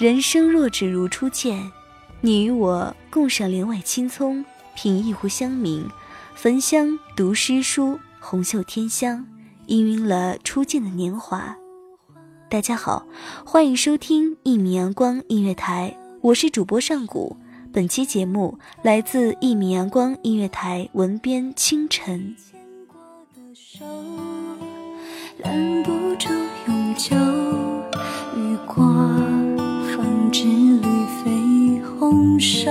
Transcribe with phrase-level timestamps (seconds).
[0.00, 1.70] 人生若只如初见，
[2.22, 4.42] 你与我共赏帘外青葱，
[4.74, 5.84] 品一壶香茗，
[6.34, 9.26] 焚香读诗书，红袖添香，
[9.66, 11.54] 氤氲了初见的年华。
[12.48, 13.04] 大家好，
[13.44, 17.36] 欢迎收听一米阳光音乐台，我是主播上古。
[17.70, 22.34] 本期节目来自一米阳光音乐台文编清晨。
[25.40, 26.30] 拦不住
[26.66, 27.14] 永久
[28.34, 29.29] 雨过。
[30.30, 30.86] 织绿
[31.24, 32.70] 绯红瘦，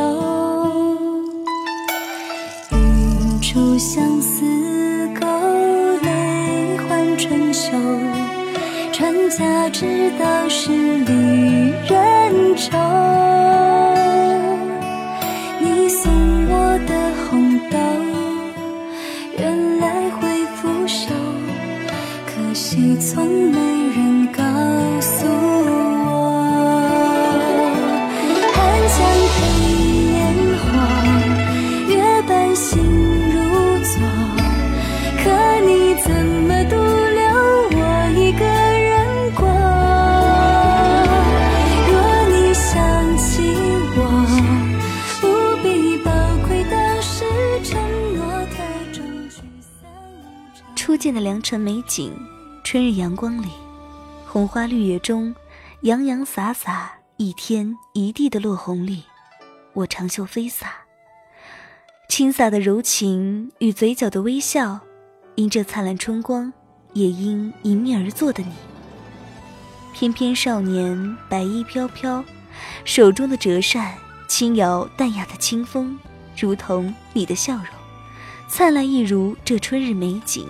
[2.72, 4.46] 云出相思
[5.20, 5.28] 钩，
[6.02, 7.72] 泪换春秋。
[8.94, 11.14] 传家之道是离
[11.88, 13.29] 人愁。
[51.20, 52.14] 的良辰美景，
[52.64, 53.50] 春日阳光里，
[54.26, 55.36] 红花绿叶中，
[55.82, 59.04] 洋洋洒洒，一天一地的落红里，
[59.74, 60.76] 我长袖飞洒。
[62.08, 64.80] 轻洒的柔情与嘴角的微笑，
[65.36, 66.54] 因这灿烂春光，
[66.94, 68.54] 也因迎面而坐的你。
[69.94, 72.24] 翩翩少年，白衣飘飘，
[72.86, 73.94] 手中的折扇
[74.30, 76.00] 轻摇淡雅的清风，
[76.40, 77.66] 如同你的笑容，
[78.48, 80.48] 灿烂一如这春日美景。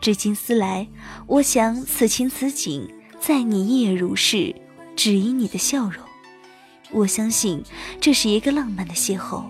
[0.00, 0.86] 至今思来，
[1.26, 2.88] 我想此情此景，
[3.20, 4.54] 在你亦也如是，
[4.96, 6.02] 只因你的笑容。
[6.90, 7.62] 我相信
[8.00, 9.44] 这是一个浪漫的邂逅。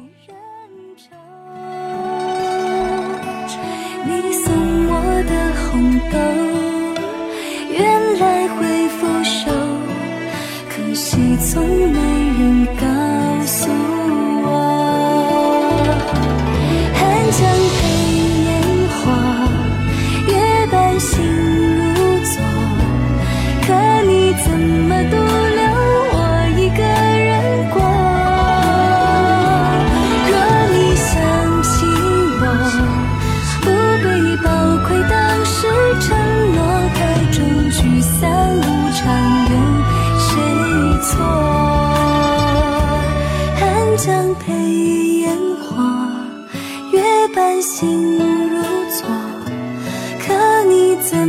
[4.05, 4.53] 你送
[4.89, 6.19] 我的红豆，
[7.73, 9.53] 原来会腐朽，
[10.69, 12.01] 可惜从没
[12.41, 12.67] 人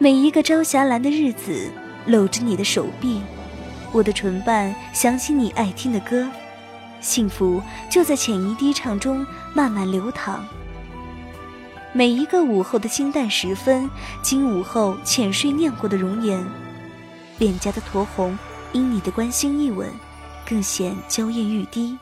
[0.00, 1.72] 每一个朝霞蓝的日子，
[2.06, 3.20] 搂着你的手臂，
[3.90, 6.24] 我的唇瓣想起你爱听的歌，
[7.00, 7.60] 幸福
[7.90, 10.46] 就在浅吟低唱中慢慢流淌。
[11.92, 13.90] 每一个午后的清淡时分，
[14.22, 16.46] 经午后浅睡念过的容颜，
[17.38, 18.38] 脸颊的酡红，
[18.72, 19.90] 因你的关心一吻。
[20.48, 21.98] 更显娇艳欲滴。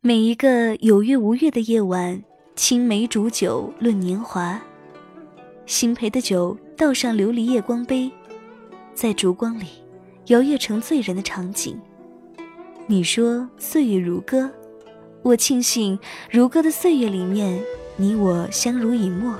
[0.00, 2.22] 每一个有月无月的夜晚，
[2.56, 4.58] 青梅煮酒论年华，
[5.68, 8.10] 新醅的酒倒上琉璃夜光杯，
[8.94, 9.66] 在烛光里
[10.28, 11.78] 摇曳成醉人的场景。
[12.86, 14.50] 你说岁月如歌，
[15.20, 15.98] 我庆幸
[16.30, 17.62] 如歌的岁月里面，
[17.96, 19.38] 你我相濡以沫。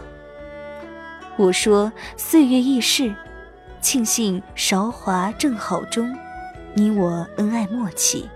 [1.39, 3.15] 我说岁月易逝，
[3.81, 6.15] 庆幸韶华正好中，
[6.75, 8.29] 你我恩爱默契。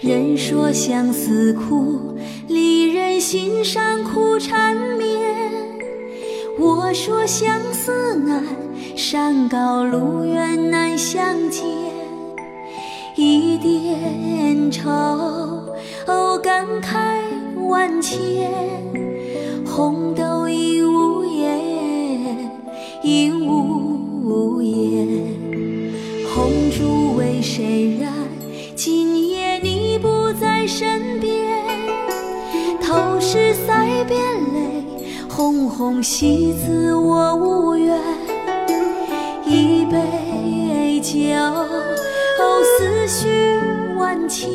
[0.00, 2.14] 人说相思苦，
[2.48, 5.34] 离人心上苦缠绵。
[6.58, 8.44] 我说相思难，
[8.94, 11.64] 山高路远难相见。
[13.16, 14.90] 一点愁。
[16.06, 17.18] 哦，感慨
[17.66, 18.52] 万千，
[19.64, 22.50] 红豆应无言，
[23.02, 23.65] 应无
[35.76, 38.00] 红喜字我无缘。
[39.44, 41.12] 一杯酒，
[42.38, 43.58] 哦，思绪
[43.98, 44.48] 万千。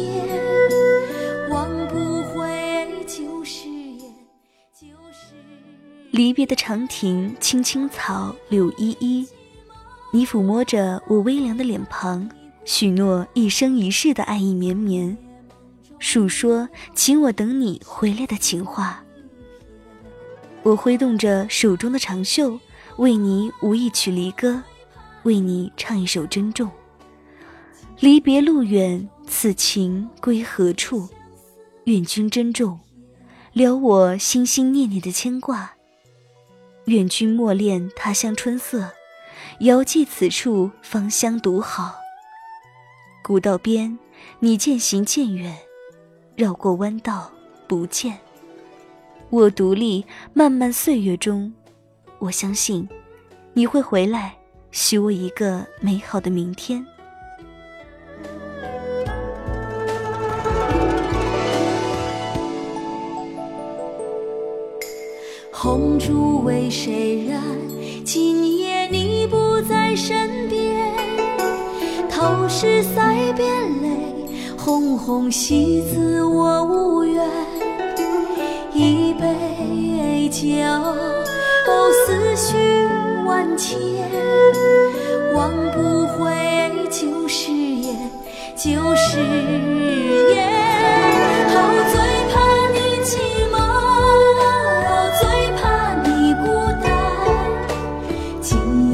[6.09, 9.27] 离别的长亭，青青草，柳依依。
[10.11, 12.27] 你抚摸着我微凉的脸庞，
[12.65, 15.15] 许诺一生一世的爱意绵绵，
[15.99, 19.03] 述说请我等你回来的情话。
[20.63, 22.59] 我挥动着手中的长袖，
[22.97, 24.61] 为你舞一曲离歌，
[25.23, 26.69] 为你唱一首珍重。
[27.99, 31.09] 离别路远，此情归何处？
[31.85, 32.79] 愿君珍重，
[33.53, 35.71] 了我心心念念的牵挂。
[36.85, 38.91] 愿君莫恋他乡春色，
[39.61, 41.95] 遥寄此处芳香独好。
[43.23, 43.97] 古道边，
[44.39, 45.57] 你渐行渐远，
[46.35, 47.31] 绕过弯道
[47.67, 48.19] 不见。
[49.31, 51.53] 我独立漫漫岁月中，
[52.19, 52.85] 我相信
[53.53, 54.35] 你会回来，
[54.71, 56.85] 许我一个美好的明天。
[65.49, 67.41] 红烛为谁燃？
[68.03, 70.93] 今夜你不在身边。
[72.09, 73.47] 透视塞边
[73.81, 77.50] 泪，红红喜字我无缘。
[80.41, 81.69] 酒，哦，
[82.03, 82.57] 思绪
[83.27, 83.77] 万千，
[85.35, 86.33] 忘不回
[86.89, 87.95] 旧誓言，
[88.55, 89.19] 旧誓
[90.33, 90.41] 言。
[91.53, 91.57] 哦，
[91.91, 91.95] 最
[92.31, 92.33] 怕
[92.73, 93.13] 你寂
[93.51, 93.55] 寞，
[94.41, 95.23] 哦，最
[95.57, 95.61] 怕
[96.01, 96.43] 你孤
[96.81, 96.89] 单，
[98.41, 98.90] 今。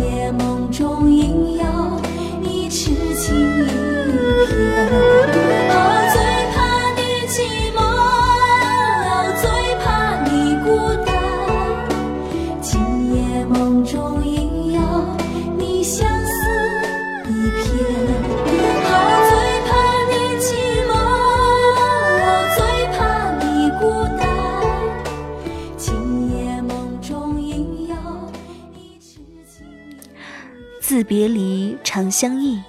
[30.87, 32.63] 自别离，长相忆。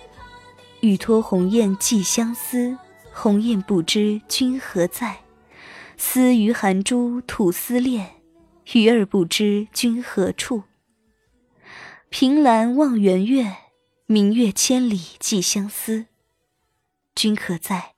[0.80, 2.76] 欲托鸿雁寄相思，
[3.12, 5.20] 鸿雁不知君何在。
[5.96, 8.16] 思于寒珠吐思恋，
[8.72, 10.64] 鱼儿不知君何处。
[12.08, 13.54] 凭栏望圆月，
[14.06, 16.06] 明月千里寄相思。
[17.14, 17.92] 君可在？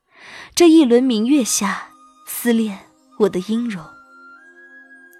[0.55, 1.93] 这一轮明月下，
[2.27, 2.81] 思恋
[3.21, 3.83] 我的音容。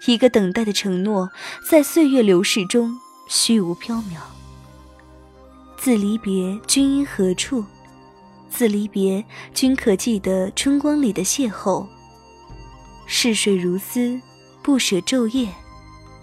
[0.05, 1.31] 一个等待的承诺，
[1.67, 4.19] 在岁月流逝中虚无缥缈。
[5.83, 7.65] 自离别，君因何处？
[8.51, 11.87] 自离别，君可记得春光里的邂逅？
[13.07, 14.21] 逝水如丝，
[14.61, 15.49] 不舍昼夜，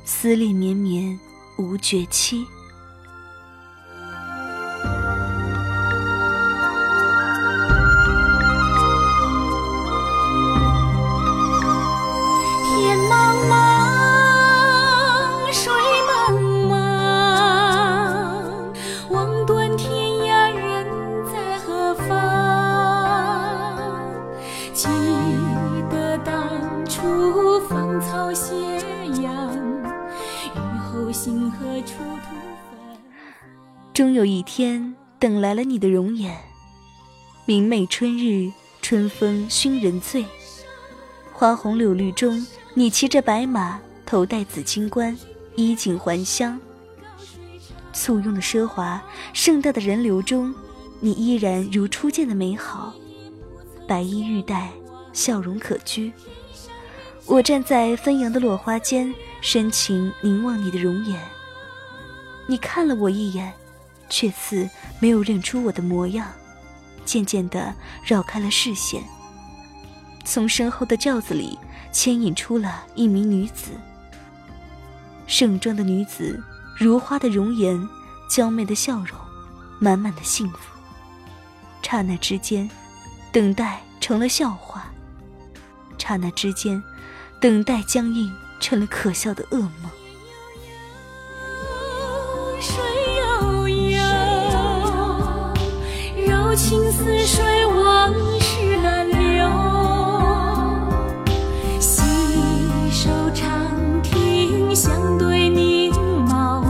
[0.05, 1.19] 思恋绵绵
[1.59, 2.47] 无绝期。
[33.95, 36.37] 终有一天，等来了你的容颜。
[37.47, 40.27] 明媚春日，春风熏人醉。
[41.33, 45.17] 花红柳绿中，你骑着白马，头戴紫金冠，
[45.57, 46.61] 衣锦还乡。
[47.95, 50.55] 簇拥的奢华，盛大的人流中，
[51.01, 52.93] 你依然如初见的美好，
[53.87, 54.71] 白衣玉带，
[55.15, 56.13] 笑容可掬。
[57.29, 61.21] 我站在纷扬的落花间，深情凝望你的容颜。
[62.47, 63.53] 你看了我一眼，
[64.09, 64.67] 却似
[64.99, 66.27] 没有认出我的模样，
[67.05, 69.03] 渐渐地绕开了视线。
[70.25, 71.59] 从身后的轿子里
[71.93, 73.73] 牵引出了一名女子，
[75.27, 76.43] 盛装的女子，
[76.79, 77.79] 如花的容颜，
[78.31, 79.19] 娇媚的笑容，
[79.79, 80.59] 满满的幸福。
[81.83, 82.69] 刹那之间，
[83.31, 84.81] 等待成了笑话；
[85.99, 86.83] 刹那之间，
[87.41, 89.71] 等待僵硬成了可笑的噩梦。
[92.61, 92.75] 水
[93.21, 93.99] 悠悠，
[96.27, 99.49] 柔情似水，往事难留。
[101.79, 102.03] 细
[102.91, 105.93] 手长亭，相对凝
[106.27, 106.65] 眸，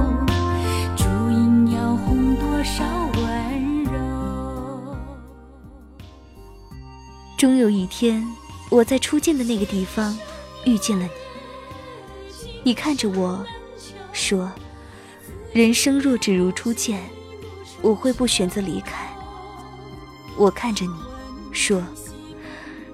[0.94, 2.84] 烛影摇红多少
[3.16, 3.98] 温柔。
[7.38, 8.22] 终有一天，
[8.68, 10.14] 我在初见的那个地方
[10.64, 11.10] 遇见了你。
[12.64, 13.44] 你看着我，
[14.12, 14.50] 说。
[15.54, 17.02] 人生若只如初见，
[17.80, 19.08] 我会不选择离开。
[20.36, 20.92] 我看着你，
[21.52, 21.82] 说：“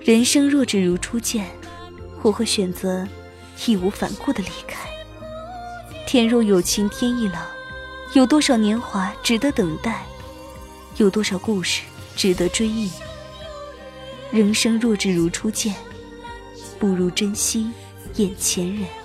[0.00, 1.50] 人生若只如初见，
[2.23, 3.06] 我会选择
[3.66, 4.88] 义无反顾的离开。”
[6.06, 7.40] 天若有情天亦老，
[8.14, 10.06] 有多少年华值得等待？
[10.97, 11.83] 有多少故事
[12.14, 12.88] 值得追忆？
[14.30, 15.75] 人生若只如初见，
[16.85, 17.71] 不如珍惜
[18.17, 19.03] 眼前人。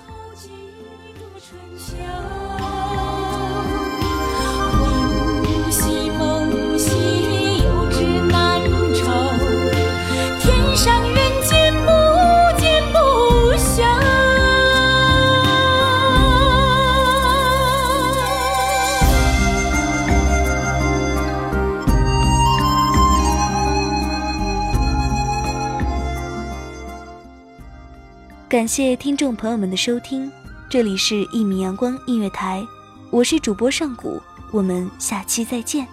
[28.50, 30.28] 感谢听众朋友们的收听，
[30.68, 32.66] 这里是一米阳光音乐台，
[33.08, 35.86] 我是主播上古，我们下期再见。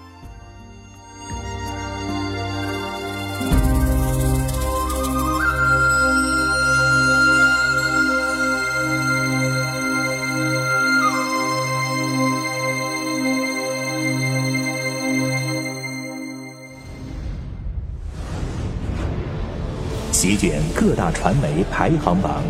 [20.88, 22.42] 各大传媒排行榜，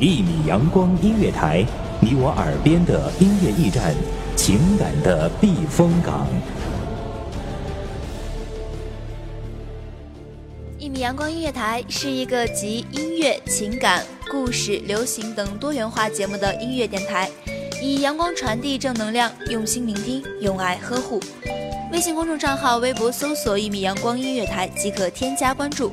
[0.00, 1.64] 一米阳光音乐台，
[2.00, 3.94] 你我耳边的音乐驿站，
[4.34, 6.26] 情感的避风港。
[10.80, 17.30] 一米阳光音乐台是一个集音乐、情感、故事、流行等多元化节目的音乐电台，
[17.80, 21.20] 以阳光传递正能量，用心聆听，用爱呵护。
[21.92, 25.92] 微信公众账号、微博搜索“一米阳光音乐台”即可添加关注。